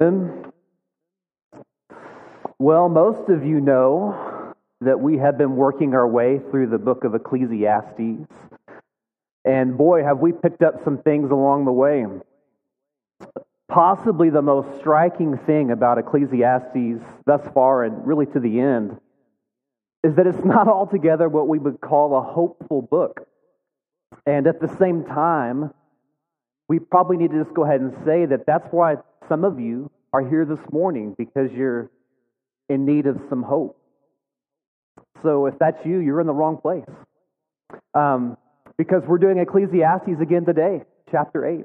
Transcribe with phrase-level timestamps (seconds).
[0.00, 0.52] Well,
[2.88, 7.16] most of you know that we have been working our way through the book of
[7.16, 8.28] Ecclesiastes.
[9.44, 12.06] And boy, have we picked up some things along the way.
[13.68, 18.98] Possibly the most striking thing about Ecclesiastes thus far and really to the end
[20.04, 23.26] is that it's not altogether what we would call a hopeful book.
[24.26, 25.74] And at the same time,
[26.68, 28.96] we probably need to just go ahead and say that that's why
[29.28, 31.90] some of you are here this morning because you're
[32.68, 33.80] in need of some hope.
[35.22, 36.84] So if that's you, you're in the wrong place.
[37.94, 38.36] Um,
[38.76, 41.64] because we're doing Ecclesiastes again today, chapter 8.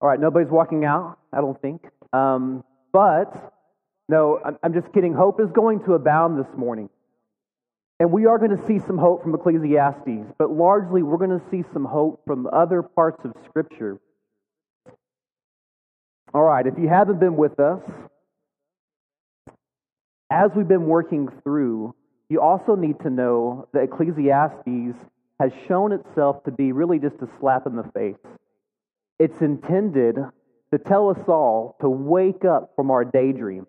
[0.00, 1.82] All right, nobody's walking out, I don't think.
[2.12, 3.52] Um, but,
[4.08, 5.14] no, I'm, I'm just kidding.
[5.14, 6.88] Hope is going to abound this morning.
[8.00, 11.42] And we are going to see some hope from Ecclesiastes, but largely we're going to
[11.50, 14.00] see some hope from other parts of Scripture.
[16.32, 17.80] All right, if you haven't been with us,
[20.30, 21.94] as we've been working through,
[22.28, 24.96] you also need to know that Ecclesiastes
[25.38, 28.16] has shown itself to be really just a slap in the face.
[29.20, 30.16] It's intended
[30.72, 33.68] to tell us all to wake up from our daydream.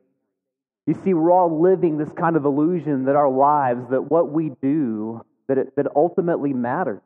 [0.87, 4.51] You see, we're all living this kind of illusion that our lives, that what we
[4.61, 7.01] do, that it that ultimately matters.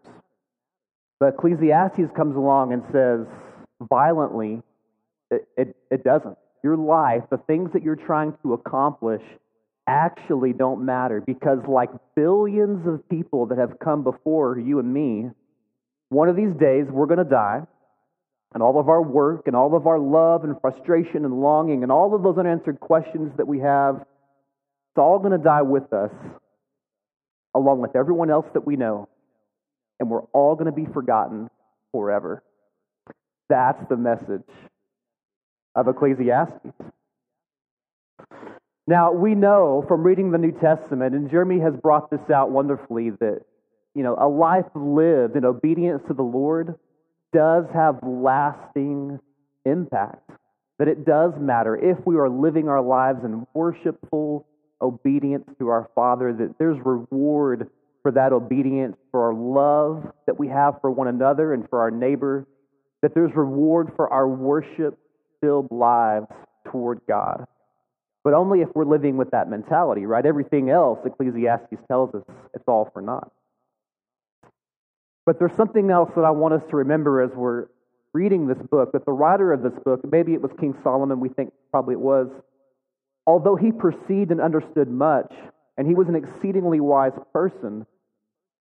[1.19, 3.25] But Ecclesiastes comes along and says
[3.89, 4.61] violently,
[5.31, 6.38] it, it, it doesn't.
[6.63, 9.21] Your life, the things that you're trying to accomplish,
[9.88, 15.30] actually don't matter because, like billions of people that have come before you and me,
[16.09, 17.61] one of these days we're going to die,
[18.53, 21.92] and all of our work, and all of our love, and frustration, and longing, and
[21.92, 26.11] all of those unanswered questions that we have, it's all going to die with us,
[27.53, 29.08] along with everyone else that we know,
[30.00, 31.50] and we're all going to be forgotten
[31.92, 32.44] forever.
[33.50, 34.47] That's the message
[35.75, 36.73] of Ecclesiastes.
[38.88, 43.11] Now, we know from reading the New Testament, and Jeremy has brought this out wonderfully,
[43.11, 43.42] that
[43.94, 46.76] you know, a life lived in obedience to the Lord
[47.34, 49.20] does have lasting
[49.66, 50.30] impact.
[50.80, 54.48] That it does matter if we are living our lives in worshipful
[54.82, 57.70] obedience to our Father, that there's reward
[58.02, 61.92] for that obedience, for our love that we have for one another and for our
[61.92, 62.48] neighbor,
[63.02, 64.98] that there's reward for our worship
[65.42, 66.28] filled lives
[66.72, 67.46] toward God.
[68.23, 70.26] But only if we're living with that mentality, right?
[70.26, 72.23] Everything else, Ecclesiastes tells us,
[72.54, 73.32] it's all for naught.
[75.30, 77.67] But there's something else that I want us to remember as we're
[78.14, 81.30] reading this book that the writer of this book, maybe it was King Solomon, we
[81.30, 82.30] think probably it was,
[83.28, 85.32] although he perceived and understood much,
[85.78, 87.86] and he was an exceedingly wise person,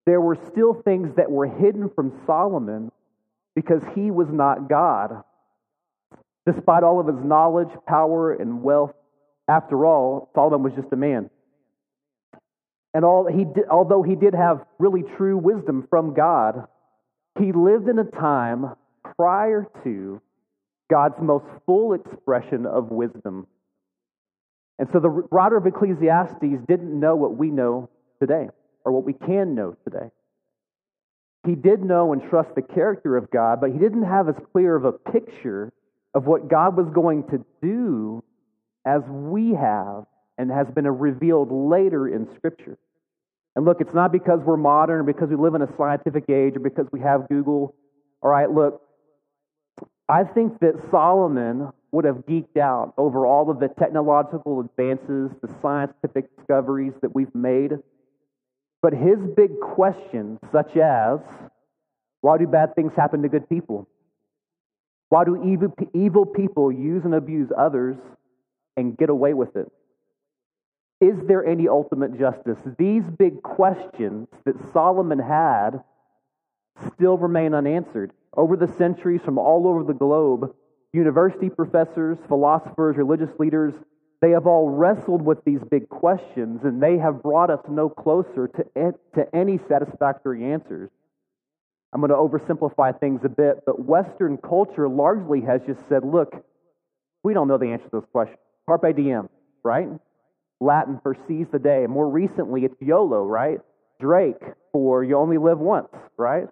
[0.06, 2.91] there were still things that were hidden from Solomon
[3.54, 5.22] because he was not God.
[6.47, 8.93] Despite all of his knowledge, power, and wealth,
[9.47, 11.31] after all, Solomon was just a man.
[12.96, 16.64] And all, he did, although he did have really true wisdom from God,
[17.38, 18.74] he lived in a time
[19.18, 20.22] prior to
[20.90, 23.48] God's most full expression of wisdom.
[24.78, 28.48] And so the writer of Ecclesiastes didn't know what we know today,
[28.82, 30.10] or what we can know today.
[31.46, 34.74] He did know and trust the character of God, but he didn't have as clear
[34.74, 35.70] of a picture
[36.14, 38.24] of what God was going to do
[38.86, 40.06] as we have
[40.38, 42.78] and has been revealed later in Scripture.
[43.54, 46.56] And look, it's not because we're modern or because we live in a scientific age
[46.56, 47.74] or because we have Google.
[48.22, 48.82] All right, look,
[50.08, 55.48] I think that Solomon would have geeked out over all of the technological advances, the
[55.62, 57.72] scientific discoveries that we've made.
[58.82, 61.20] But his big question, such as,
[62.20, 63.88] why do bad things happen to good people?
[65.08, 67.97] Why do evil, evil people use and abuse others
[68.76, 69.72] and get away with it?
[71.00, 72.56] Is there any ultimate justice?
[72.78, 75.82] These big questions that Solomon had
[76.94, 78.12] still remain unanswered.
[78.34, 80.54] Over the centuries, from all over the globe,
[80.92, 83.74] university professors, philosophers, religious leaders,
[84.22, 88.48] they have all wrestled with these big questions and they have brought us no closer
[88.48, 90.91] to, to any satisfactory answers.
[91.92, 96.44] I'm going to oversimplify things a bit, but Western culture largely has just said, look,
[97.22, 98.38] we don't know the answer to those questions.
[98.66, 99.28] Carpe diem,
[99.62, 99.88] right?
[100.60, 101.86] Latin for seize the day.
[101.86, 103.60] More recently, it's YOLO, right?
[104.00, 104.42] Drake
[104.72, 106.48] for you only live once, right?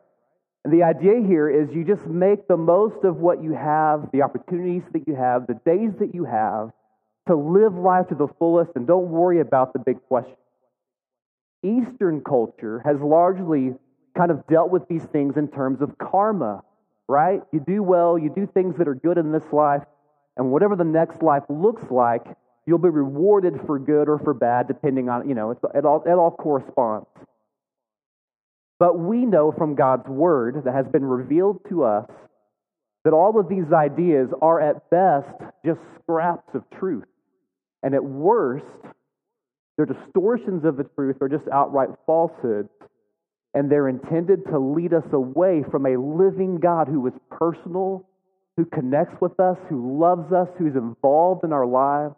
[0.65, 4.23] And the idea here is you just make the most of what you have, the
[4.23, 6.71] opportunities that you have, the days that you have
[7.27, 10.37] to live life to the fullest and don't worry about the big questions.
[11.63, 13.75] Eastern culture has largely
[14.17, 16.63] kind of dealt with these things in terms of karma,
[17.09, 17.41] right?
[17.53, 19.83] You do well, you do things that are good in this life,
[20.37, 22.25] And whatever the next life looks like,
[22.67, 26.11] you'll be rewarded for good or for bad, depending on, you know, it all, it
[26.11, 27.07] all corresponds.
[28.79, 32.11] But we know from God's word that has been revealed to us
[33.05, 35.29] that all of these ideas are at best
[35.65, 37.05] just scraps of truth.
[37.83, 38.65] And at worst,
[39.77, 42.71] they're distortions of the truth or just outright falsehoods.
[43.53, 48.09] And they're intended to lead us away from a living God who is personal,
[48.57, 52.15] who connects with us, who loves us, who's involved in our lives.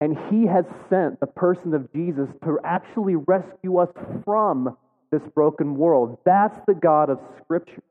[0.00, 3.88] And he has sent the person of Jesus to actually rescue us
[4.24, 4.76] from
[5.10, 6.18] this broken world.
[6.24, 7.82] That's the God of Scripture.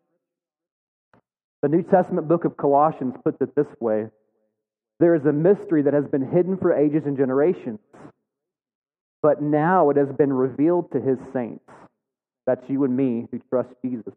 [1.61, 4.07] The New Testament book of Colossians puts it this way
[4.99, 7.79] There is a mystery that has been hidden for ages and generations,
[9.21, 11.65] but now it has been revealed to his saints.
[12.45, 14.13] That's you and me who trust Jesus.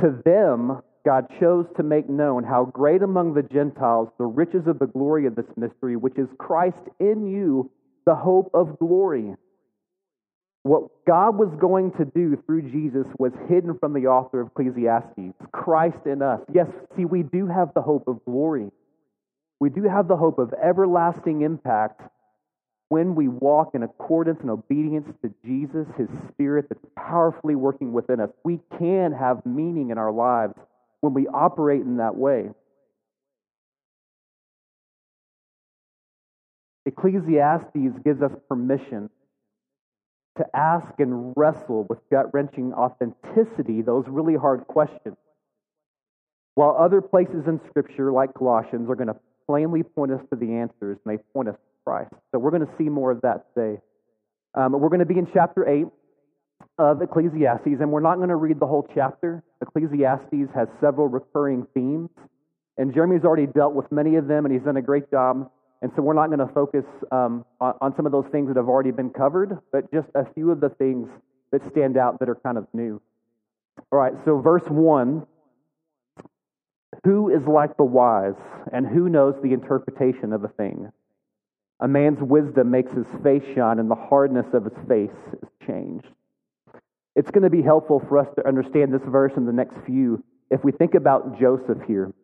[0.00, 4.78] To them, God chose to make known how great among the Gentiles the riches of
[4.78, 7.70] the glory of this mystery, which is Christ in you,
[8.04, 9.34] the hope of glory.
[10.62, 15.34] What God was going to do through Jesus was hidden from the author of Ecclesiastes
[15.52, 16.40] Christ in us.
[16.52, 16.66] Yes,
[16.96, 18.70] see, we do have the hope of glory.
[19.58, 22.02] We do have the hope of everlasting impact
[22.90, 28.20] when we walk in accordance and obedience to Jesus, His Spirit that's powerfully working within
[28.20, 28.30] us.
[28.44, 30.54] We can have meaning in our lives
[31.00, 32.50] when we operate in that way.
[36.86, 39.10] Ecclesiastes gives us permission
[40.36, 45.16] to ask and wrestle with gut wrenching authenticity those really hard questions.
[46.54, 50.54] While other places in Scripture, like Colossians, are going to plainly point us to the
[50.54, 52.12] answers and they point us to Christ.
[52.32, 53.80] So we're going to see more of that today.
[54.54, 55.86] Um, we're going to be in chapter 8
[56.78, 59.42] of Ecclesiastes, and we're not going to read the whole chapter.
[59.74, 62.10] Ecclesiastes has several recurring themes,
[62.76, 65.50] and Jeremy's already dealt with many of them, and he's done a great job.
[65.82, 68.56] And so we're not going to focus um, on, on some of those things that
[68.56, 71.08] have already been covered, but just a few of the things
[71.52, 73.00] that stand out that are kind of new.
[73.90, 75.26] All right, so verse 1
[77.04, 78.34] Who is like the wise,
[78.72, 80.90] and who knows the interpretation of a thing?
[81.80, 85.10] A man's wisdom makes his face shine, and the hardness of his face
[85.42, 86.08] is changed.
[87.20, 90.24] It's going to be helpful for us to understand this verse in the next few
[90.50, 92.14] if we think about Joseph here.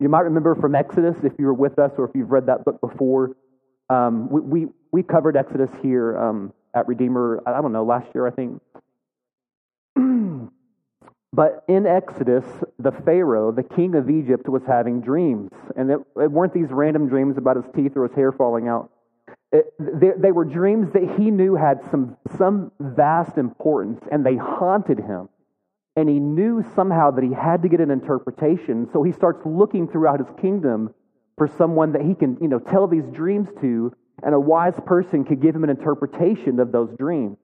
[0.00, 2.64] You might remember from Exodus, if you were with us or if you've read that
[2.64, 3.36] book before,
[3.88, 8.26] um, we, we, we, covered Exodus here um, at Redeemer, I don't know, last year,
[8.26, 8.60] I think.
[11.32, 12.44] but in Exodus,
[12.80, 15.52] the Pharaoh, the king of Egypt, was having dreams.
[15.76, 18.90] And it, it weren't these random dreams about his teeth or his hair falling out.
[19.50, 24.98] They, they were dreams that he knew had some, some vast importance, and they haunted
[24.98, 25.28] him
[25.98, 28.88] and he knew somehow that he had to get an interpretation.
[28.92, 30.94] So he starts looking throughout his kingdom
[31.36, 33.92] for someone that he can, you know, tell these dreams to,
[34.22, 37.36] and a wise person could give him an interpretation of those dreams.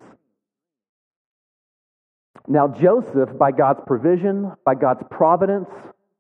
[2.47, 5.71] Now, Joseph, by God's provision, by God's providence,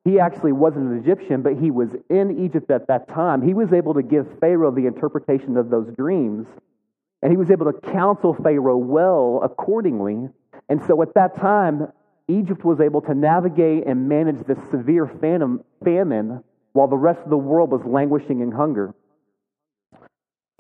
[0.05, 3.41] he actually wasn't an Egyptian, but he was in Egypt at that time.
[3.41, 6.47] He was able to give Pharaoh the interpretation of those dreams,
[7.23, 10.29] and he was able to counsel Pharaoh well accordingly.
[10.69, 11.89] And so at that time,
[12.29, 17.39] Egypt was able to navigate and manage this severe famine while the rest of the
[17.39, 18.95] world was languishing in hunger.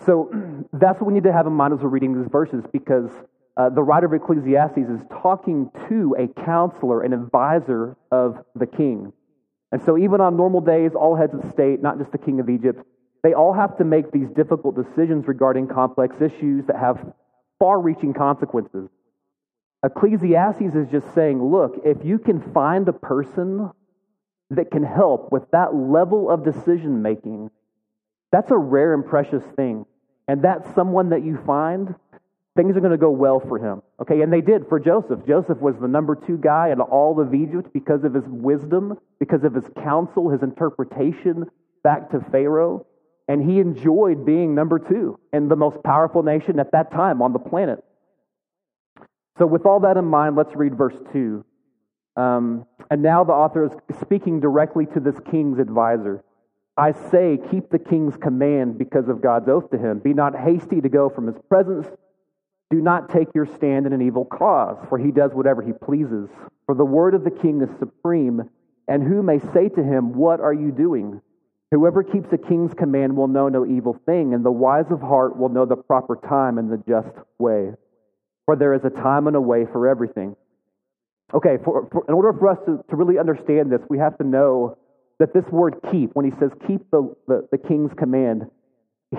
[0.06, 0.30] So
[0.72, 3.10] that's what we need to have in mind as we're reading these verses because
[3.56, 9.12] uh, the writer of Ecclesiastes is talking to a counselor, an advisor of the king.
[9.74, 12.48] And so, even on normal days, all heads of state, not just the king of
[12.48, 12.86] Egypt,
[13.24, 17.04] they all have to make these difficult decisions regarding complex issues that have
[17.58, 18.88] far reaching consequences.
[19.84, 23.68] Ecclesiastes is just saying, look, if you can find a person
[24.50, 27.50] that can help with that level of decision making,
[28.30, 29.86] that's a rare and precious thing.
[30.28, 31.96] And that's someone that you find,
[32.56, 33.82] things are going to go well for him.
[34.00, 35.26] Okay, and they did for Joseph.
[35.26, 39.44] Joseph was the number two guy in all of Egypt because of his wisdom, because
[39.44, 41.46] of his counsel, his interpretation
[41.82, 42.86] back to Pharaoh.
[43.26, 47.32] And he enjoyed being number two in the most powerful nation at that time on
[47.32, 47.82] the planet.
[49.38, 51.44] So, with all that in mind, let's read verse 2.
[52.16, 56.22] Um, and now the author is speaking directly to this king's advisor.
[56.76, 59.98] I say, keep the king's command because of God's oath to him.
[59.98, 61.86] Be not hasty to go from his presence.
[62.74, 66.28] Do not take your stand in an evil cause, for he does whatever he pleases.
[66.66, 68.50] For the word of the king is supreme,
[68.88, 71.22] and who may say to him, What are you doing?
[71.70, 75.38] Whoever keeps a king's command will know no evil thing, and the wise of heart
[75.38, 77.74] will know the proper time and the just way
[78.44, 80.34] for there is a time and a way for everything.
[81.32, 84.24] Okay, for, for, in order for us to, to really understand this, we have to
[84.24, 84.76] know
[85.20, 88.50] that this word keep, when he says keep the, the, the king's command,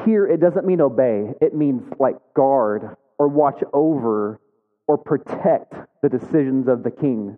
[0.03, 4.39] here it doesn't mean obey, it means like guard or watch over
[4.87, 7.37] or protect the decisions of the king.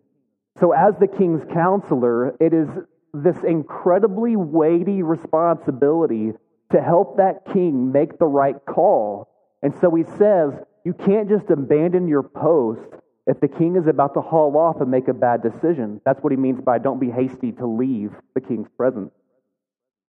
[0.59, 2.67] So, as the king's counselor, it is
[3.13, 6.33] this incredibly weighty responsibility
[6.71, 9.29] to help that king make the right call.
[9.63, 10.53] And so he says,
[10.83, 12.93] you can't just abandon your post
[13.25, 16.01] if the king is about to haul off and make a bad decision.
[16.05, 19.11] That's what he means by don't be hasty to leave the king's presence.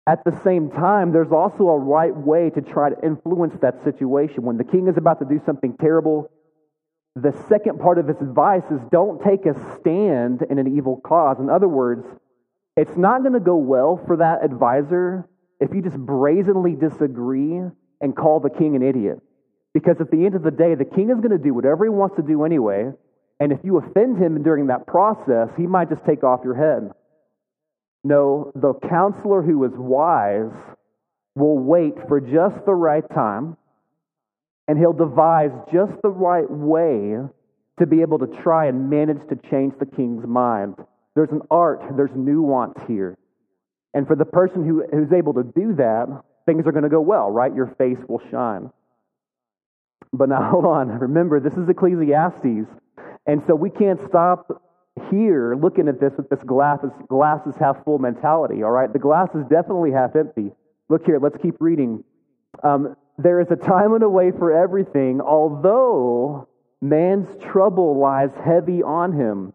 [0.08, 4.44] At the same time, there's also a right way to try to influence that situation.
[4.44, 6.32] When the king is about to do something terrible,
[7.16, 11.40] the second part of his advice is don't take a stand in an evil cause.
[11.40, 12.06] In other words,
[12.78, 15.28] it's not going to go well for that advisor
[15.60, 17.60] if you just brazenly disagree
[18.00, 19.20] and call the king an idiot.
[19.74, 21.90] Because at the end of the day, the king is going to do whatever he
[21.90, 22.92] wants to do anyway.
[23.42, 26.92] And if you offend him during that process, he might just take off your head.
[28.04, 30.52] No, the counselor who is wise
[31.36, 33.58] will wait for just the right time,
[34.68, 37.18] and he'll devise just the right way
[37.80, 40.76] to be able to try and manage to change the king's mind.
[41.16, 43.18] There's an art, there's nuance here.
[43.94, 47.02] And for the person who, who's able to do that, things are going to go
[47.02, 47.54] well, right?
[47.54, 48.72] Your face will shine.
[50.14, 50.90] But now, hold on.
[50.90, 52.68] Remember, this is Ecclesiastes.
[53.26, 54.62] And so we can't stop
[55.10, 58.92] here looking at this with this glass glass is half full mentality, all right?
[58.92, 60.52] The glass is definitely half empty.
[60.90, 62.04] Look here, let's keep reading.
[62.64, 66.48] Um, there is a time and a way for everything, although
[66.82, 69.54] man's trouble lies heavy on him.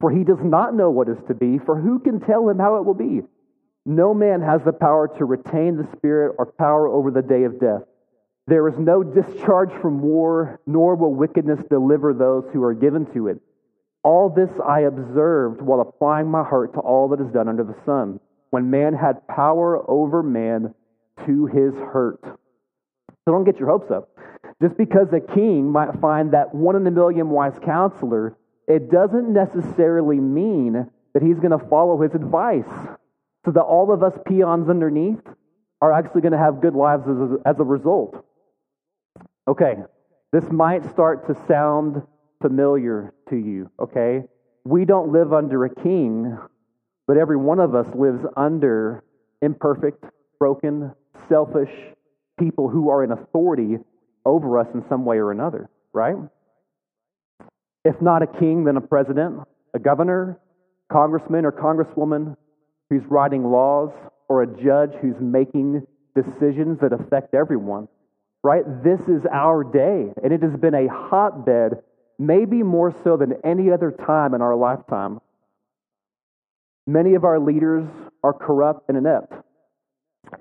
[0.00, 2.76] For he does not know what is to be, for who can tell him how
[2.76, 3.22] it will be?
[3.86, 7.60] No man has the power to retain the spirit or power over the day of
[7.60, 7.82] death.
[8.46, 13.28] There is no discharge from war, nor will wickedness deliver those who are given to
[13.28, 13.40] it.
[14.04, 17.76] All this I observed while applying my heart to all that is done under the
[17.84, 18.20] sun,
[18.50, 20.74] when man had power over man
[21.26, 22.20] to his hurt.
[22.22, 24.10] So don't get your hopes up.
[24.62, 28.36] Just because a king might find that one in a million wise counselor,
[28.68, 32.68] it doesn't necessarily mean that he's going to follow his advice.
[33.44, 35.20] So that all of us peons underneath
[35.82, 38.24] are actually going to have good lives as a, as a result.
[39.46, 39.76] Okay,
[40.32, 42.02] this might start to sound
[42.44, 44.22] familiar to you, okay?
[44.64, 46.36] We don't live under a king,
[47.06, 49.02] but every one of us lives under
[49.40, 50.04] imperfect,
[50.38, 50.92] broken,
[51.26, 51.70] selfish
[52.38, 53.78] people who are in authority
[54.26, 56.16] over us in some way or another, right?
[57.82, 59.40] If not a king, then a president,
[59.72, 60.38] a governor,
[60.92, 62.36] congressman or congresswoman
[62.90, 63.90] who's writing laws,
[64.28, 67.88] or a judge who's making decisions that affect everyone
[68.44, 68.62] right?
[68.84, 71.82] This is our day, and it has been a hotbed,
[72.18, 75.20] maybe more so than any other time in our lifetime.
[76.86, 77.88] Many of our leaders
[78.22, 79.32] are corrupt and inept.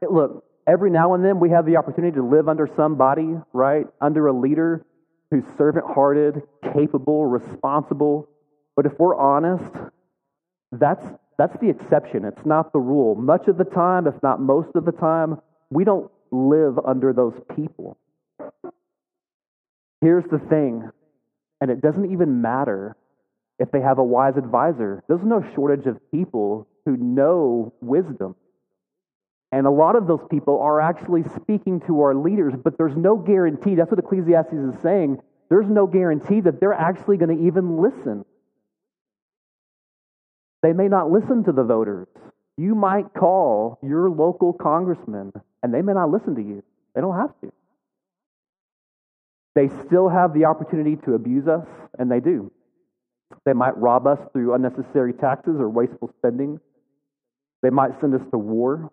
[0.02, 3.86] Look, every now and then we have the opportunity to live under somebody, right?
[4.02, 4.86] Under a leader
[5.32, 6.42] who's servant hearted,
[6.74, 8.28] capable, responsible.
[8.76, 9.74] But if we're honest,
[10.72, 11.06] that's,
[11.38, 12.26] that's the exception.
[12.26, 13.16] It's not the rule.
[13.16, 15.40] Much of the time, if not most of the time,
[15.70, 17.98] we don't live under those people.
[20.02, 20.90] Here's the thing,
[21.64, 22.98] and it doesn't even matter
[23.58, 25.02] if they have a wise advisor.
[25.08, 28.36] There's no shortage of people who know wisdom.
[29.54, 33.16] And a lot of those people are actually speaking to our leaders, but there's no
[33.16, 33.76] guarantee.
[33.76, 35.22] That's what Ecclesiastes is saying.
[35.48, 38.26] There's no guarantee that they're actually going to even listen.
[40.64, 42.10] They may not listen to the voters.
[42.58, 45.32] You might call your local congressman
[45.64, 46.62] and they may not listen to you.
[46.94, 47.54] They don't have to.
[49.56, 51.66] They still have the opportunity to abuse us,
[52.00, 52.52] and they do.
[53.46, 56.60] They might rob us through unnecessary taxes or wasteful spending.
[57.62, 58.92] They might send us to war.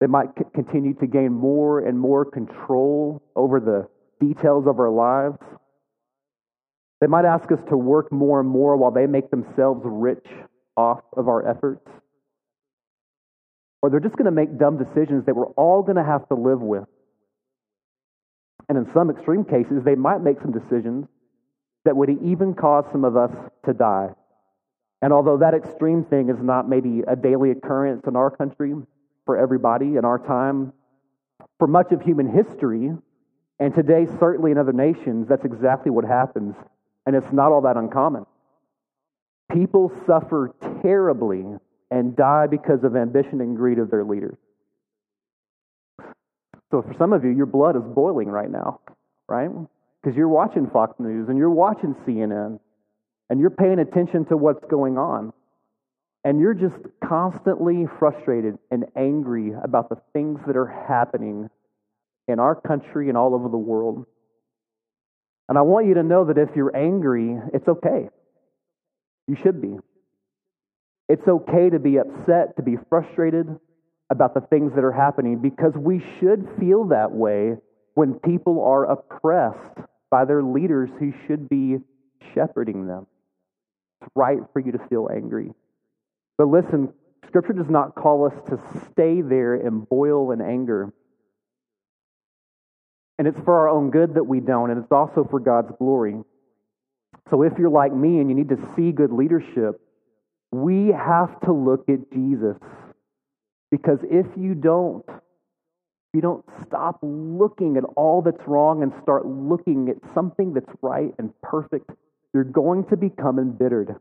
[0.00, 3.88] They might c- continue to gain more and more control over the
[4.24, 5.38] details of our lives.
[7.00, 10.26] They might ask us to work more and more while they make themselves rich
[10.76, 11.88] off of our efforts
[13.86, 16.34] or they're just going to make dumb decisions that we're all going to have to
[16.34, 16.88] live with.
[18.68, 21.06] And in some extreme cases, they might make some decisions
[21.84, 23.30] that would even cause some of us
[23.64, 24.08] to die.
[25.02, 28.74] And although that extreme thing is not maybe a daily occurrence in our country
[29.24, 30.72] for everybody in our time,
[31.58, 32.90] for much of human history,
[33.58, 36.54] and today certainly in other nations, that's exactly what happens.
[37.06, 38.26] And it's not all that uncommon.
[39.52, 41.44] People suffer terribly
[41.90, 44.36] and die because of ambition and greed of their leaders.
[46.70, 48.80] So for some of you, your blood is boiling right now,
[49.28, 49.50] right?
[50.02, 52.58] Because you're watching Fox News and you're watching CNN
[53.30, 55.32] and you're paying attention to what's going on.
[56.26, 61.48] and you're just constantly frustrated and angry about the things that are happening
[62.26, 64.04] in our country and all over the world.
[65.48, 68.08] And I want you to know that if you're angry, it's okay.
[69.28, 69.76] You should be.
[71.08, 73.46] It's okay to be upset, to be frustrated
[74.10, 77.56] about the things that are happening because we should feel that way
[77.94, 81.78] when people are oppressed by their leaders who should be
[82.34, 83.06] shepherding them.
[84.00, 85.50] It's right for you to feel angry.
[86.38, 86.92] But listen,
[87.26, 88.60] Scripture does not call us to
[88.92, 90.92] stay there and boil in anger.
[93.18, 96.16] And it's for our own good that we don't, and it's also for God's glory.
[97.30, 99.80] So if you're like me and you need to see good leadership,
[100.52, 102.56] we have to look at Jesus.
[103.70, 105.04] Because if you don't,
[106.12, 111.12] you don't stop looking at all that's wrong and start looking at something that's right
[111.18, 111.90] and perfect,
[112.32, 113.96] you're going to become embittered.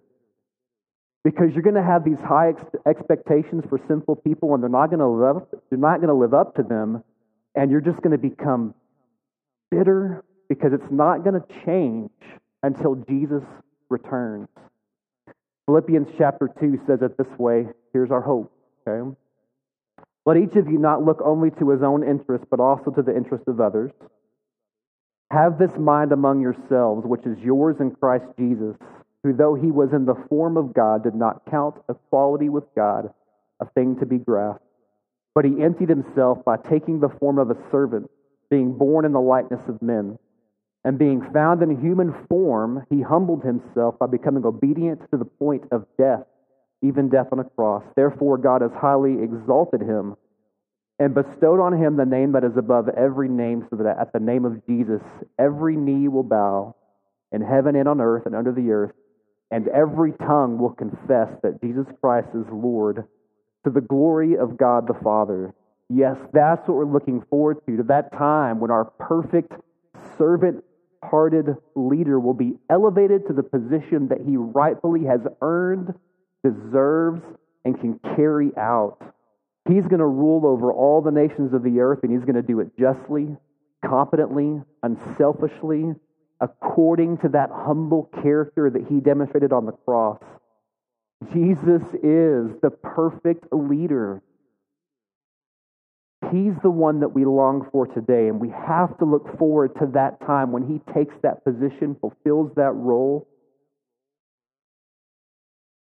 [1.24, 4.88] Because you're going to have these high ex- expectations for sinful people and they're not
[4.88, 5.41] going to live
[5.72, 7.03] you're not going to live up to them
[7.55, 8.75] and you're just going to become
[9.72, 12.12] bitter because it's not going to change
[12.63, 13.43] until Jesus
[13.89, 14.48] returns.
[15.65, 17.67] Philippians chapter 2 says it this way.
[17.91, 18.51] Here's our hope.
[18.88, 19.15] Okay?
[20.25, 23.15] Let each of you not look only to his own interest, but also to the
[23.15, 23.91] interest of others.
[25.32, 28.75] Have this mind among yourselves, which is yours in Christ Jesus,
[29.24, 33.12] who, though he was in the form of God, did not count equality with God
[33.60, 34.63] a thing to be grasped,
[35.34, 38.10] but he emptied himself by taking the form of a servant
[38.50, 40.17] being born in the likeness of men.
[40.84, 45.63] And being found in human form, he humbled himself by becoming obedient to the point
[45.72, 46.25] of death,
[46.87, 47.83] even death on a cross.
[47.95, 50.15] Therefore, God has highly exalted him
[50.99, 54.19] and bestowed on him the name that is above every name, so that at the
[54.19, 55.01] name of Jesus,
[55.37, 56.75] every knee will bow
[57.31, 58.93] in heaven and on earth and under the earth,
[59.51, 63.03] and every tongue will confess that Jesus Christ is Lord
[63.65, 65.53] to the glory of God the Father.
[65.89, 69.51] Yes, that's what we're looking forward to, to that time when our perfect
[70.17, 70.63] servant
[71.03, 75.93] hearted leader will be elevated to the position that he rightfully has earned,
[76.51, 77.22] deserves,
[77.64, 78.98] and can carry out.
[79.68, 82.44] He's going to rule over all the nations of the earth, and he's going to
[82.44, 83.36] do it justly,
[83.84, 85.96] competently, unselfishly,
[86.40, 90.22] according to that humble character that he demonstrated on the cross.
[91.34, 94.22] Jesus is the perfect leader
[96.31, 99.88] He's the one that we long for today, and we have to look forward to
[99.94, 103.27] that time when He takes that position, fulfills that role.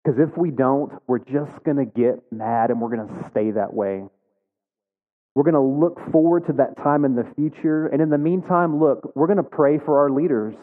[0.03, 3.51] Because if we don't, we're just going to get mad and we're going to stay
[3.51, 4.03] that way.
[5.35, 7.87] We're going to look forward to that time in the future.
[7.87, 10.55] And in the meantime, look, we're going to pray for our leaders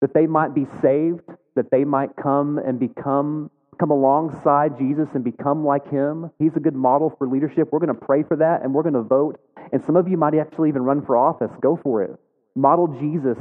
[0.00, 1.22] that they might be saved,
[1.54, 6.30] that they might come and become come alongside Jesus and become like him.
[6.38, 7.68] He's a good model for leadership.
[7.72, 9.40] We're going to pray for that and we're going to vote.
[9.72, 11.50] And some of you might actually even run for office.
[11.60, 12.10] Go for it.
[12.54, 13.38] Model Jesus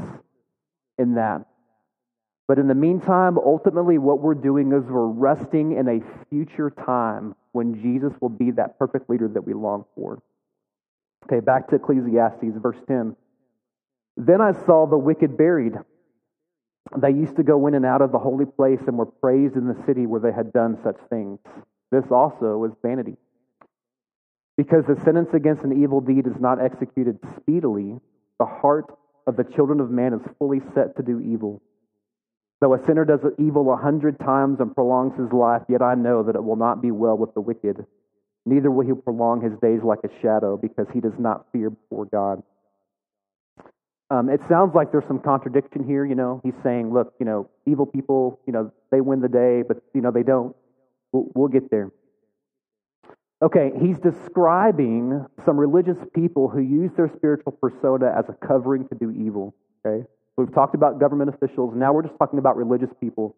[0.97, 1.45] in that.
[2.51, 7.33] But in the meantime, ultimately, what we're doing is we're resting in a future time
[7.53, 10.21] when Jesus will be that perfect leader that we long for.
[11.23, 13.15] Okay, back to Ecclesiastes, verse 10.
[14.17, 15.75] Then I saw the wicked buried
[16.97, 19.69] they used to go in and out of the holy place and were praised in
[19.69, 21.39] the city where they had done such things.
[21.89, 23.15] This also was vanity.
[24.57, 27.97] Because the sentence against an evil deed is not executed speedily,
[28.39, 28.93] the heart
[29.25, 31.61] of the children of man is fully set to do evil.
[32.61, 36.21] Though a sinner does evil a hundred times and prolongs his life, yet I know
[36.23, 37.85] that it will not be well with the wicked.
[38.45, 42.05] Neither will he prolong his days like a shadow, because he does not fear before
[42.05, 42.43] God.
[44.11, 46.05] Um, it sounds like there's some contradiction here.
[46.05, 49.63] You know, he's saying, look, you know, evil people, you know, they win the day,
[49.67, 50.55] but you know they don't.
[51.11, 51.91] We'll, we'll get there.
[53.41, 58.95] Okay, he's describing some religious people who use their spiritual persona as a covering to
[58.95, 59.55] do evil.
[59.83, 60.05] Okay,
[60.37, 61.73] we've talked about government officials.
[61.75, 63.35] Now we're just talking about religious people.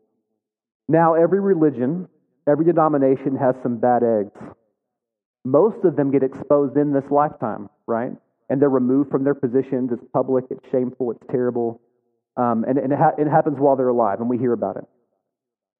[0.87, 2.07] Now every religion,
[2.47, 4.55] every denomination has some bad eggs.
[5.45, 8.13] Most of them get exposed in this lifetime, right?
[8.49, 9.91] and they're removed from their positions.
[9.91, 11.81] It's public, it's shameful, it's terrible.
[12.37, 14.85] Um, and, and it, ha- it, happens while they're alive, and we hear about it.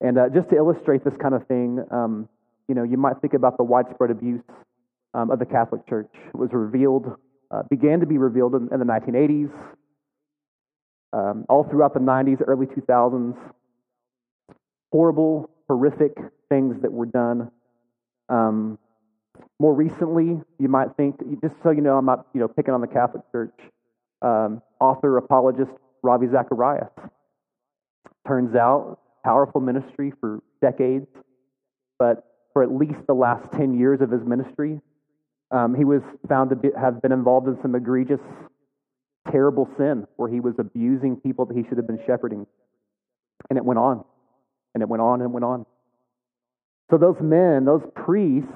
[0.02, 2.28] And uh, just to illustrate this kind of thing, um,
[2.68, 4.42] you know, you might think about the widespread abuse
[5.14, 6.10] um, of the Catholic Church.
[6.30, 7.16] It was revealed,
[7.52, 9.52] uh, began to be revealed in, in the 1980s,
[11.14, 13.38] um, all throughout the 90s, early 2000s.
[14.92, 16.18] Horrible, horrific
[16.50, 17.50] things that were done.
[18.30, 18.78] Um,
[19.60, 22.82] more recently, you might think, just so you know, I'm not you know picking on
[22.82, 23.58] the Catholic Church.
[24.22, 25.72] Um, author apologist
[26.02, 26.92] Ravi Zacharias.
[28.28, 31.08] Turns out, powerful ministry for decades,
[31.98, 32.24] but
[32.54, 34.80] for at least the last 10 years of his ministry,
[35.52, 38.20] um, he was found to be, have been involved in some egregious,
[39.32, 42.46] terrible sin where he was abusing people that he should have been shepherding.
[43.50, 44.04] And it went on,
[44.74, 45.66] and it went on, and it went on.
[46.92, 48.52] So those men, those priests,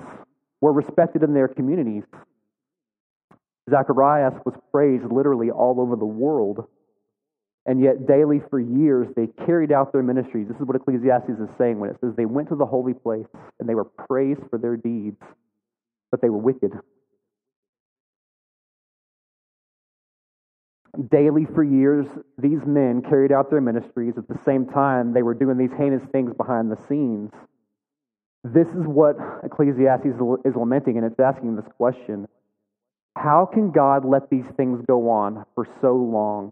[0.62, 2.04] were respected in their communities.
[3.70, 6.68] Zacharias was praised literally all over the world.
[7.66, 10.48] And yet, daily for years, they carried out their ministries.
[10.48, 13.26] This is what Ecclesiastes is saying when it says they went to the holy place
[13.60, 15.22] and they were praised for their deeds,
[16.10, 16.72] but they were wicked.
[21.12, 22.08] Daily for years,
[22.38, 24.18] these men carried out their ministries.
[24.18, 27.32] At the same time, they were doing these heinous things behind the scenes.
[28.44, 30.08] This is what Ecclesiastes
[30.46, 32.28] is lamenting, and it's asking this question
[33.16, 36.52] How can God let these things go on for so long?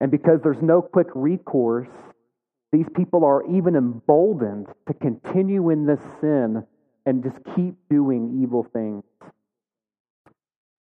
[0.00, 1.88] And because there's no quick recourse,
[2.72, 6.64] these people are even emboldened to continue in this sin
[7.06, 9.04] and just keep doing evil things.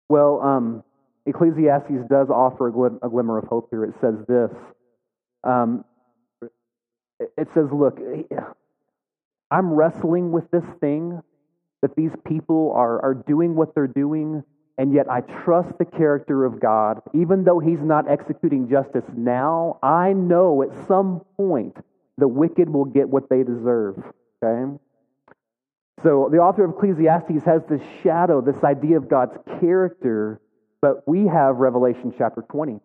[0.08, 0.84] Well, um,
[1.26, 3.84] Ecclesiastes does offer a, glim- a, glimmer of hope here.
[3.84, 4.50] It says this.
[5.44, 5.84] Um,
[7.36, 7.98] it says, Look,
[9.50, 11.22] I'm wrestling with this thing
[11.82, 14.42] that these people are, are doing what they're doing,
[14.78, 17.00] and yet I trust the character of God.
[17.14, 21.76] Even though He's not executing justice now, I know at some point
[22.18, 24.02] the wicked will get what they deserve.
[24.42, 24.72] Okay?
[26.02, 30.40] So the author of Ecclesiastes has this shadow, this idea of God's character,
[30.80, 32.80] but we have Revelation chapter 20.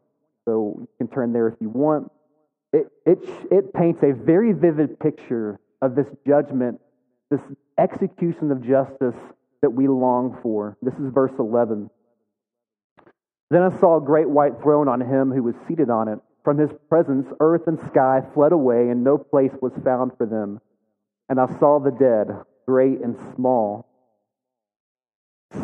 [0.45, 2.11] So you can turn there if you want.
[2.73, 3.19] It, it,
[3.51, 6.79] it paints a very vivid picture of this judgment,
[7.29, 7.41] this
[7.77, 9.19] execution of justice
[9.61, 10.77] that we long for.
[10.81, 11.89] This is verse 11.
[13.49, 16.19] Then I saw a great white throne on him who was seated on it.
[16.43, 20.59] From his presence, earth and sky fled away, and no place was found for them.
[21.29, 22.29] And I saw the dead,
[22.65, 23.85] great and small,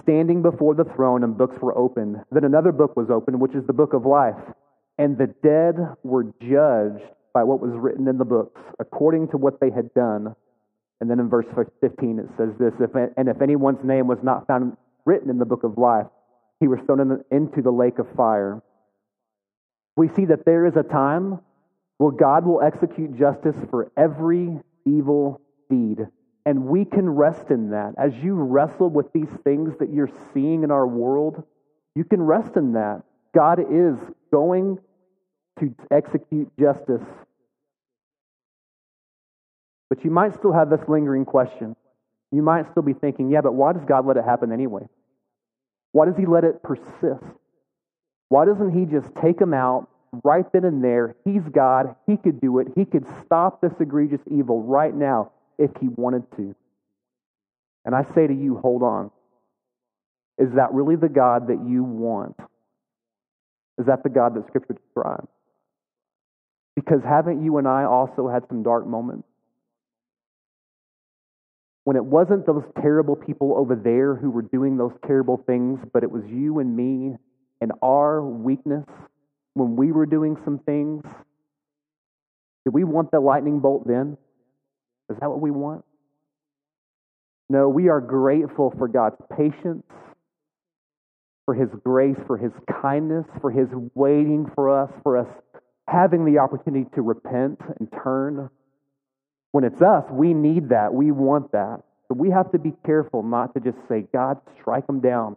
[0.01, 2.17] standing before the throne, and books were opened.
[2.31, 4.35] Then another book was opened, which is the book of life.
[4.97, 9.59] And the dead were judged by what was written in the books, according to what
[9.59, 10.35] they had done.
[10.99, 11.45] And then in verse
[11.81, 15.45] 15 it says this if, And if anyone's name was not found written in the
[15.45, 16.07] book of life,
[16.59, 18.61] he was thrown into the lake of fire.
[19.95, 21.39] We see that there is a time
[21.97, 26.07] where God will execute justice for every evil deed.
[26.47, 27.93] And we can rest in that.
[27.97, 31.43] As you wrestle with these things that you're seeing in our world,
[31.93, 33.03] you can rest in that.
[33.35, 33.97] God is
[34.31, 34.79] going
[35.59, 37.03] to execute justice
[39.89, 41.75] but you might still have this lingering question.
[42.31, 44.87] You might still be thinking, yeah, but why does God let it happen anyway?
[45.93, 47.23] Why does He let it persist?
[48.29, 49.87] Why doesn't He just take them out
[50.23, 51.15] right then and there?
[51.23, 51.95] He's God.
[52.05, 52.67] He could do it.
[52.75, 56.55] He could stop this egregious evil right now if He wanted to.
[57.85, 59.11] And I say to you, hold on.
[60.37, 62.35] Is that really the God that you want?
[63.79, 65.27] Is that the God that Scripture describes?
[66.75, 69.27] Because haven't you and I also had some dark moments?
[71.87, 76.03] when it wasn't those terrible people over there who were doing those terrible things, but
[76.03, 77.15] it was you and me
[77.61, 78.83] and our weakness
[79.53, 81.01] when we were doing some things?
[82.65, 84.17] Did we want the lightning bolt then?
[85.09, 85.83] Is that what we want?
[87.49, 89.85] No, we are grateful for God's patience,
[91.45, 95.27] for His grace, for His kindness, for His waiting for us, for us
[95.87, 98.49] having the opportunity to repent and turn
[99.51, 100.93] when it's us, we need that.
[100.93, 101.81] We want that.
[102.07, 105.35] So we have to be careful not to just say, God, strike them down,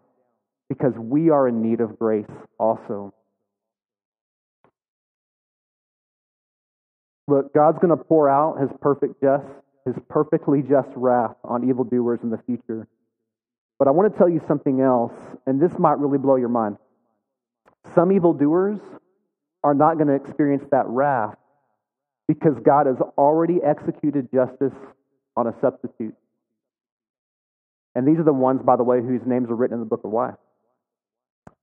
[0.69, 3.15] because we are in need of grace also.
[7.31, 9.47] Look, God's going to pour out his perfect just,
[9.87, 12.89] his perfectly just wrath on evildoers in the future.
[13.79, 15.13] But I want to tell you something else,
[15.47, 16.77] and this might really blow your mind.
[17.95, 18.81] Some evildoers
[19.63, 21.37] are not going to experience that wrath
[22.27, 24.75] because God has already executed justice
[25.37, 26.17] on a substitute.
[27.95, 30.03] And these are the ones, by the way, whose names are written in the book
[30.03, 30.35] of life.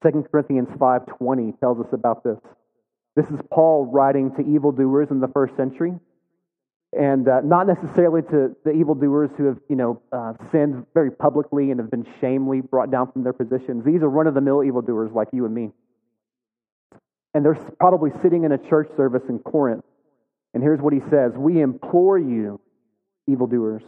[0.02, 2.38] 2 Corinthians 5.20 tells us about this.
[3.18, 5.94] This is Paul writing to evildoers in the first century.
[6.98, 11.70] And uh, not necessarily to the evildoers who have, you know, uh, sinned very publicly
[11.72, 13.84] and have been shamefully brought down from their positions.
[13.84, 15.72] These are run-of-the-mill evildoers like you and me.
[17.34, 19.84] And they're probably sitting in a church service in Corinth
[20.58, 22.60] and here's what he says We implore you,
[23.28, 23.84] evildoers,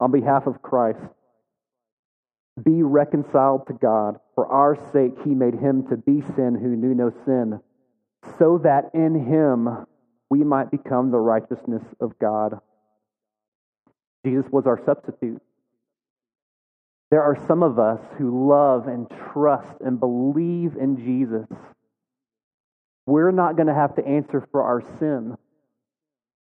[0.00, 1.00] on behalf of Christ,
[2.64, 4.18] be reconciled to God.
[4.34, 7.60] For our sake, he made him to be sin who knew no sin,
[8.38, 9.86] so that in him
[10.30, 12.58] we might become the righteousness of God.
[14.24, 15.40] Jesus was our substitute.
[17.10, 21.46] There are some of us who love and trust and believe in Jesus.
[23.06, 25.36] We're not going to have to answer for our sin.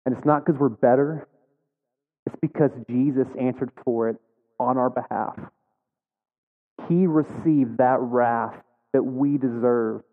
[0.05, 1.27] And it's not because we're better,
[2.25, 4.17] it's because Jesus answered for it
[4.59, 5.37] on our behalf.
[6.87, 8.55] He received that wrath
[8.93, 10.03] that we deserve.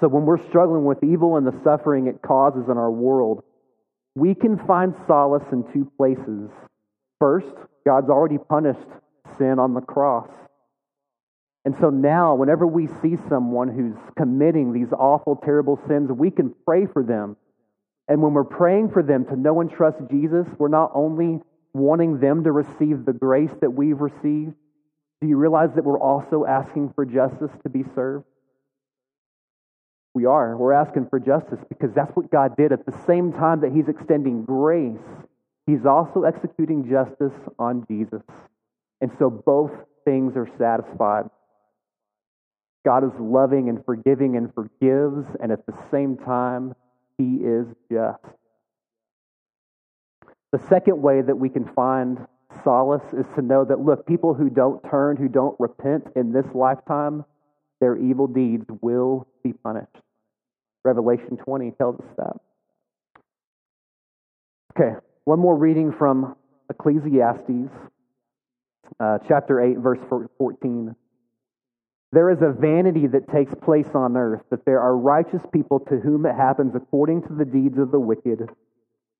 [0.00, 3.42] So when we're struggling with evil and the suffering it causes in our world,
[4.14, 6.50] we can find solace in two places.
[7.18, 7.54] First,
[7.86, 8.86] God's already punished
[9.38, 10.28] sin on the cross.
[11.64, 16.54] And so now, whenever we see someone who's committing these awful, terrible sins, we can
[16.64, 17.36] pray for them.
[18.08, 21.40] And when we're praying for them to know and trust Jesus, we're not only
[21.74, 24.54] wanting them to receive the grace that we've received,
[25.20, 28.24] do you realize that we're also asking for justice to be served?
[30.18, 30.56] We are.
[30.56, 32.72] We're asking for justice because that's what God did.
[32.72, 34.98] At the same time that He's extending grace,
[35.64, 38.22] He's also executing justice on Jesus.
[39.00, 39.70] And so both
[40.04, 41.26] things are satisfied.
[42.84, 46.74] God is loving and forgiving and forgives, and at the same time,
[47.16, 48.24] He is just.
[50.50, 52.26] The second way that we can find
[52.64, 56.46] solace is to know that, look, people who don't turn, who don't repent in this
[56.54, 57.24] lifetime,
[57.80, 59.94] their evil deeds will be punished.
[60.84, 62.36] Revelation 20 tells us that.
[64.76, 66.36] Okay, one more reading from
[66.70, 67.70] Ecclesiastes,
[69.00, 69.98] uh, chapter 8, verse
[70.38, 70.94] 14.
[72.12, 75.96] There is a vanity that takes place on earth, that there are righteous people to
[75.96, 78.48] whom it happens according to the deeds of the wicked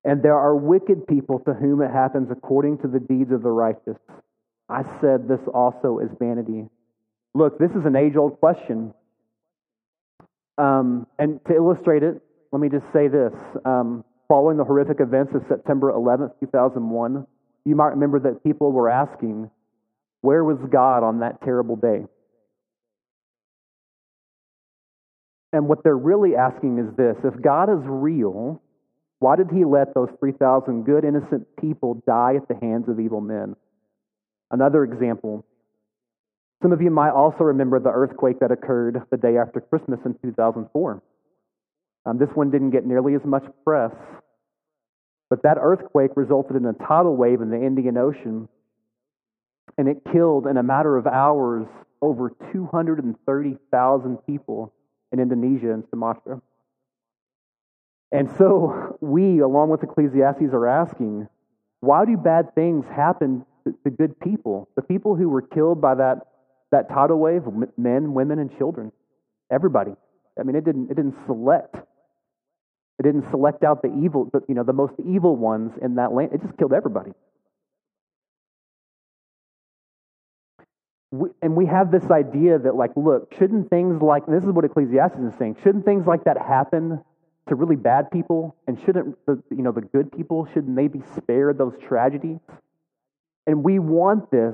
[0.03, 3.51] and there are wicked people to whom it happens according to the deeds of the
[3.51, 3.97] righteous.
[4.69, 6.67] I said this also is vanity.
[7.33, 8.93] Look, this is an age old question.
[10.59, 13.31] Um, and to illustrate it, let me just say this.
[13.63, 17.25] Um, following the horrific events of September 11th, 2001,
[17.65, 19.49] you might remember that people were asking,
[20.21, 22.03] Where was God on that terrible day?
[25.53, 28.61] And what they're really asking is this if God is real,
[29.19, 33.21] why did he let those 3,000 good, innocent people die at the hands of evil
[33.21, 33.55] men?
[34.51, 35.45] Another example.
[36.61, 40.15] Some of you might also remember the earthquake that occurred the day after Christmas in
[40.21, 41.01] 2004.
[42.05, 43.93] Um, this one didn't get nearly as much press,
[45.29, 48.49] but that earthquake resulted in a tidal wave in the Indian Ocean,
[49.77, 51.67] and it killed in a matter of hours
[52.01, 54.73] over 230,000 people
[55.11, 56.41] in Indonesia and Sumatra.
[58.11, 61.27] And so we, along with Ecclesiastes, are asking
[61.81, 64.67] why do bad things happen to, good people?
[64.75, 66.27] The people who were killed by that,
[66.71, 67.43] that tidal wave,
[67.77, 68.91] men, women, and children.
[69.51, 69.91] Everybody.
[70.39, 71.75] I mean, it didn't, it didn't select.
[71.75, 76.31] It didn't select out the evil, you know, the most evil ones in that land.
[76.33, 77.11] It just killed everybody.
[81.11, 84.63] We, and we have this idea that, like, look, shouldn't things like this is what
[84.65, 85.57] Ecclesiastes is saying?
[85.63, 87.01] Shouldn't things like that happen
[87.47, 88.55] to really bad people?
[88.67, 92.39] And shouldn't the, you know, the good people, shouldn't they be spared those tragedies?
[93.49, 94.53] And we want this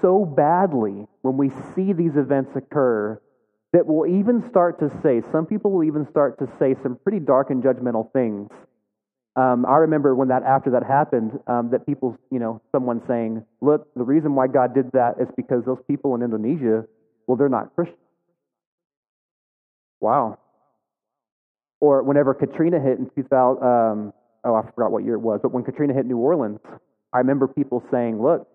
[0.00, 3.20] so badly when we see these events occur
[3.72, 7.18] that we'll even start to say, some people will even start to say some pretty
[7.18, 8.48] dark and judgmental things.
[9.34, 13.44] Um, I remember when that after that happened, um, that people, you know, someone saying,
[13.60, 16.86] "Look, the reason why God did that is because those people in Indonesia,
[17.26, 17.98] well, they're not Christian."
[19.98, 20.38] Wow,
[21.80, 24.12] or whenever Katrina hit in 2000, um,
[24.44, 26.60] oh, I forgot what year it was, but when Katrina hit New Orleans,
[27.12, 28.48] I remember people saying, look,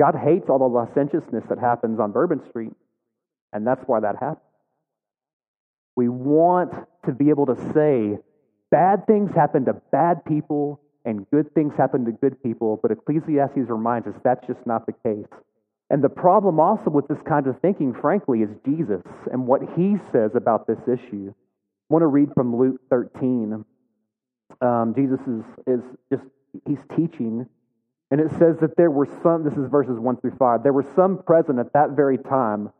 [0.00, 2.72] God hates all the licentiousness that happens on Bourbon Street,
[3.52, 4.38] and that's why that happened.
[5.96, 6.72] We want
[7.06, 8.18] to be able to say,
[8.70, 13.68] bad things happen to bad people and good things happen to good people, but Ecclesiastes
[13.68, 15.26] reminds us that's just not the case.
[15.90, 19.96] And the problem also with this kind of thinking, frankly, is Jesus and what he
[20.10, 21.34] says about this issue.
[21.34, 23.64] I want to read from Luke 13.
[24.62, 26.22] Um, Jesus is, is just,
[26.66, 27.46] he's teaching,
[28.12, 30.84] and it says that there were some, this is verses 1 through 5, there were
[30.94, 32.70] some present at that very time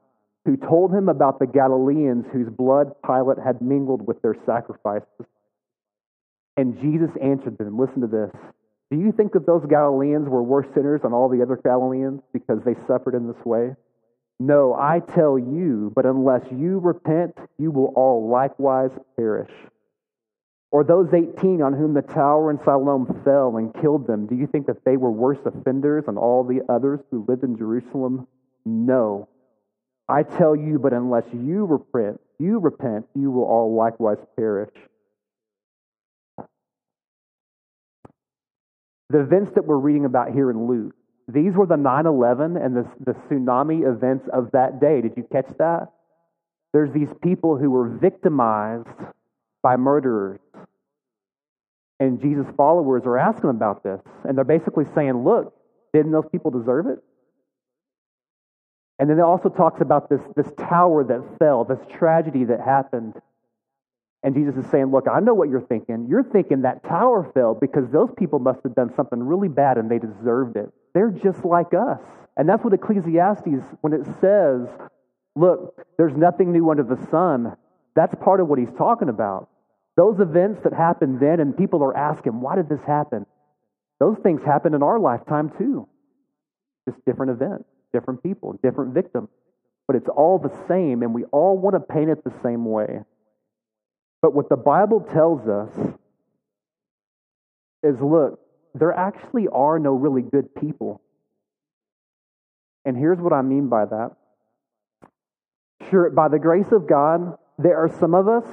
[0.45, 5.09] who told him about the Galileans whose blood Pilate had mingled with their sacrifices.
[6.59, 8.31] And Jesus answered them, listen to this.
[8.91, 12.59] Do you think that those Galileans were worse sinners than all the other Galileans because
[12.67, 13.75] they suffered in this way?
[14.39, 19.51] No, I tell you, but unless you repent, you will all likewise perish.
[20.73, 24.47] Or those 18 on whom the tower in Siloam fell and killed them, do you
[24.47, 28.27] think that they were worse offenders than all the others who lived in Jerusalem?
[28.65, 29.29] No.
[30.09, 34.75] I tell you, but unless you repent, you repent, you will all likewise perish.
[39.13, 40.95] the events that we're reading about here in Luke,
[41.29, 45.01] these were the 9 11 and the, the tsunami events of that day.
[45.01, 45.93] Did you catch that?
[46.73, 48.89] There's these people who were victimized
[49.63, 50.41] by murderers.
[52.01, 54.01] And Jesus' followers are asking about this.
[54.25, 55.55] And they're basically saying, look,
[55.93, 56.99] didn't those people deserve it?
[58.99, 63.15] And then it also talks about this, this tower that fell, this tragedy that happened.
[64.23, 66.07] And Jesus is saying, Look, I know what you're thinking.
[66.09, 69.91] You're thinking that tower fell because those people must have done something really bad and
[69.91, 70.71] they deserved it.
[70.95, 71.99] They're just like us.
[72.37, 74.69] And that's what Ecclesiastes, when it says,
[75.35, 77.57] Look, there's nothing new under the sun,
[77.97, 79.49] that's part of what he's talking about.
[79.97, 83.27] Those events that happened then, and people are asking, Why did this happen?
[84.01, 85.89] Those things happen in our lifetime too.
[86.89, 89.29] Just different events different people, different victims.
[89.87, 93.01] But it's all the same, and we all want to paint it the same way.
[94.21, 95.71] But what the Bible tells us
[97.83, 98.41] is look,
[98.75, 101.03] there actually are no really good people.
[102.85, 104.13] And here's what I mean by that.
[105.91, 108.45] Sure, by the grace of God, there are some of us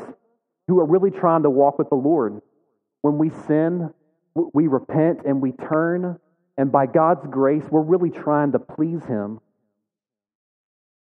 [0.70, 2.42] who are really trying to walk with the Lord.
[3.02, 3.94] When we sin,
[4.36, 6.20] we repent and we turn
[6.60, 9.40] and by God's grace, we're really trying to please Him.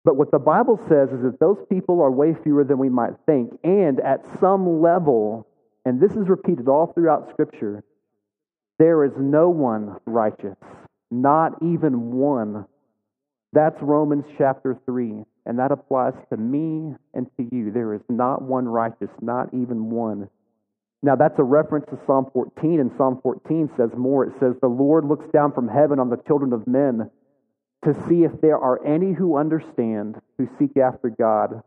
[0.05, 3.15] But what the Bible says is that those people are way fewer than we might
[3.25, 3.59] think.
[3.61, 5.45] And at some level,
[5.83, 7.83] and this is repeated all throughout Scripture,
[8.79, 10.55] there is no one righteous,
[11.11, 12.65] not even one.
[13.51, 15.25] That's Romans chapter 3.
[15.45, 17.71] And that applies to me and to you.
[17.71, 20.29] There is not one righteous, not even one.
[21.03, 24.25] Now, that's a reference to Psalm 14, and Psalm 14 says more.
[24.25, 27.09] It says, The Lord looks down from heaven on the children of men
[27.83, 31.63] to see if there are any who understand, who seek after God.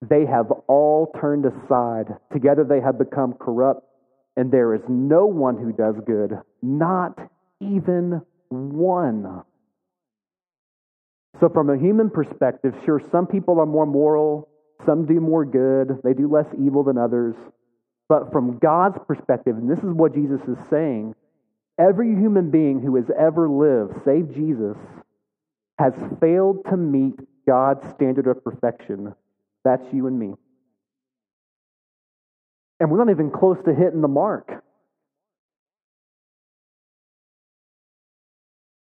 [0.00, 2.16] They have all turned aside.
[2.32, 3.86] Together they have become corrupt,
[4.36, 7.18] and there is no one who does good, not
[7.60, 9.42] even one.
[11.40, 14.48] So, from a human perspective, sure, some people are more moral,
[14.84, 17.34] some do more good, they do less evil than others.
[18.08, 21.14] But from God's perspective, and this is what Jesus is saying,
[21.78, 24.76] every human being who has ever lived, save Jesus,
[25.78, 29.14] has failed to meet God's standard of perfection.
[29.64, 30.34] That's you and me.
[32.78, 34.62] And we're not even close to hitting the mark.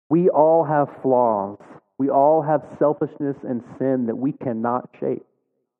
[0.10, 1.60] We all have flaws.
[2.01, 5.23] We all have selfishness and sin that we cannot shape.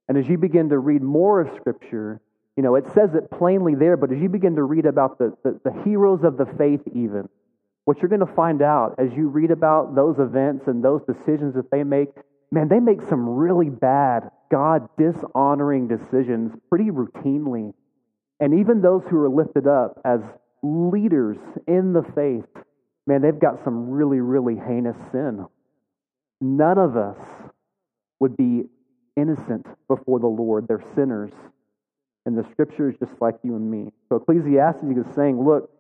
[0.08, 2.22] And as you begin to read more of Scripture,
[2.56, 5.36] you know, it says it plainly there, but as you begin to read about the,
[5.44, 7.28] the, the heroes of the faith, even,
[7.86, 11.56] what you're going to find out as you read about those events and those decisions
[11.56, 12.10] that they make,
[12.52, 17.74] man, they make some really bad, God dishonoring decisions pretty routinely.
[18.40, 20.20] And even those who are lifted up as
[20.62, 22.64] leaders in the faith,
[23.08, 25.48] man, they've got some really, really heinous sin.
[26.42, 27.18] None of us
[28.20, 28.64] would be
[29.16, 30.68] innocent before the Lord.
[30.68, 31.32] They're sinners.
[32.26, 33.92] And the scripture is just like you and me.
[34.10, 35.72] So Ecclesiastes is saying, look,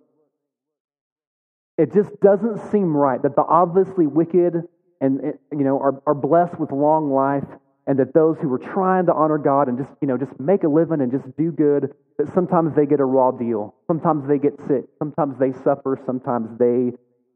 [1.77, 4.63] it just doesn't seem right that the obviously wicked
[5.01, 7.47] and you know are, are blessed with long life
[7.87, 10.63] and that those who are trying to honor God and just you know just make
[10.63, 14.37] a living and just do good that sometimes they get a raw deal sometimes they
[14.37, 16.91] get sick sometimes they suffer sometimes they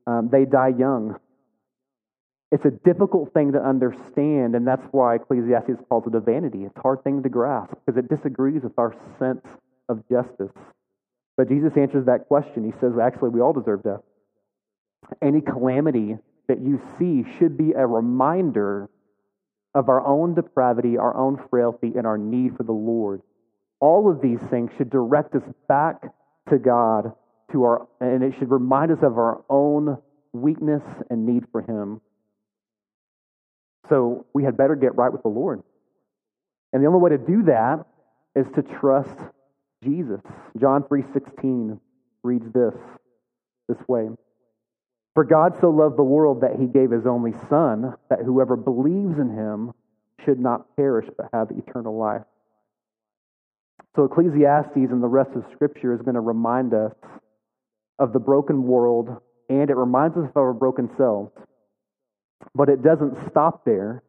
[0.06, 1.20] um, they die young
[2.52, 6.64] it's a difficult thing to understand, and that's why Ecclesiastes calls it a vanity.
[6.64, 9.46] It's a hard thing to grasp because it disagrees with our sense
[9.90, 10.54] of justice.
[11.38, 12.64] But Jesus answers that question.
[12.64, 14.02] He says, actually, we all deserve death.
[15.22, 18.90] Any calamity that you see should be a reminder
[19.74, 23.22] of our own depravity, our own frailty, and our need for the Lord.
[23.82, 26.02] All of these things should direct us back
[26.50, 27.12] to God,
[27.52, 29.98] to our, and it should remind us of our own
[30.32, 32.02] weakness and need for Him.
[33.90, 35.62] So we had better get right with the Lord.
[36.74, 37.86] And the only way to do that
[38.36, 39.18] is to trust
[39.84, 40.22] Jesus.
[40.58, 41.80] John 3:16
[42.24, 42.76] reads this
[43.68, 44.10] this way.
[45.14, 49.18] For God so loved the world that he gave his only son that whoever believes
[49.18, 49.74] in him
[50.26, 52.24] should not perish but have eternal life.
[53.96, 56.94] So Ecclesiastes and the rest of scripture is going to remind us
[57.98, 61.32] of the broken world and it reminds us of our broken selves.
[62.54, 64.04] But it doesn't stop there.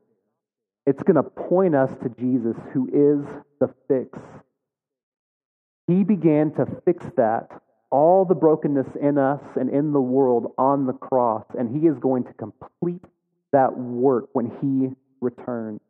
[0.87, 3.27] It's going to point us to Jesus, who is
[3.61, 4.19] the fix.
[5.87, 7.51] He began to fix that,
[7.91, 11.99] all the brokenness in us and in the world on the cross, and He is
[11.99, 13.05] going to complete
[13.53, 15.81] that work when He returns.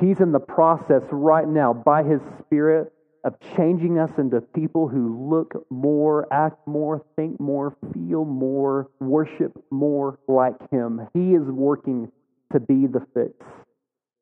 [0.00, 2.92] He's in the process right now, by His Spirit,
[3.26, 9.52] of changing us into people who look more, act more, think more, feel more, worship
[9.68, 11.08] more like Him.
[11.12, 12.12] He is working
[12.52, 13.34] to be the fix,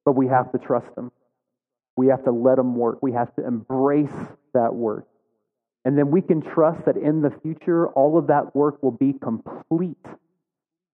[0.06, 1.12] but we have to trust Him.
[1.98, 3.02] We have to let Him work.
[3.02, 4.08] We have to embrace
[4.54, 5.06] that work.
[5.84, 9.12] And then we can trust that in the future, all of that work will be
[9.12, 10.06] complete,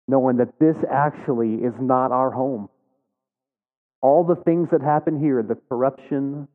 [0.07, 2.69] knowing that this actually is not our home.
[4.01, 6.47] All the things that happen here, the corruption,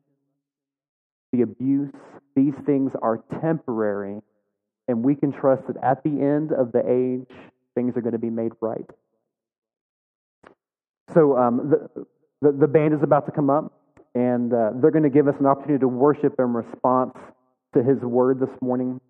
[1.33, 1.91] the abuse,
[2.35, 4.21] these things are temporary,
[4.87, 7.35] and we can trust that at the end of the age,
[7.75, 8.89] things are going to be made right.
[11.13, 12.05] So um, the,
[12.41, 13.73] the, the, band is about to come up,
[14.15, 17.17] and uh, they're going to give us an opportunity to worship in response
[17.73, 19.01] to his word this morning.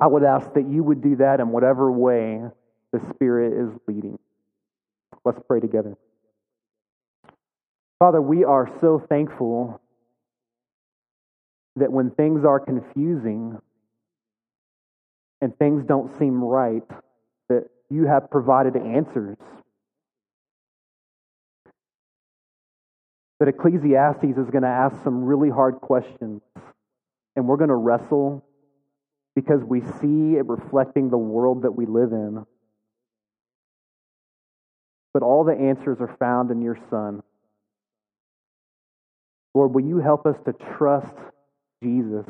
[0.00, 2.40] I would ask that you would do that in whatever way
[2.92, 4.18] the Spirit is leading.
[5.24, 5.96] Let's pray together.
[7.98, 9.81] Father, we are so thankful
[11.76, 13.58] that when things are confusing
[15.40, 16.84] and things don't seem right,
[17.48, 19.36] that you have provided answers.
[23.40, 26.42] That Ecclesiastes is going to ask some really hard questions,
[27.34, 28.44] and we're going to wrestle
[29.34, 32.46] because we see it reflecting the world that we live in.
[35.12, 37.22] But all the answers are found in your Son.
[39.54, 41.14] Lord, will you help us to trust
[41.82, 42.26] Jesus.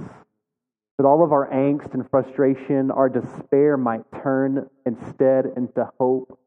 [0.99, 6.39] That all of our angst and frustration, our despair might turn instead into hope.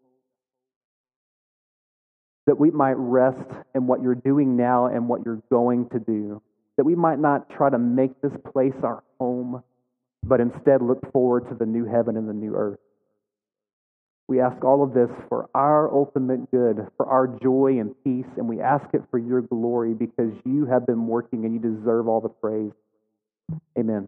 [2.48, 6.42] That we might rest in what you're doing now and what you're going to do.
[6.78, 9.64] That we might not try to make this place our home,
[10.24, 12.80] but instead look forward to the new heaven and the new earth.
[14.28, 18.50] We ask all of this for our ultimate good, for our joy and peace, and
[18.50, 22.22] we ask it for your glory because you have been working and you deserve all
[22.22, 22.72] the praise.
[23.78, 24.08] Amen.